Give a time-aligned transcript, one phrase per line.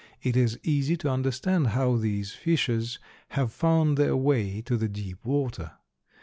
[0.23, 2.97] It is easy to understand how these fishes
[3.37, 5.73] have found their way to the deep water.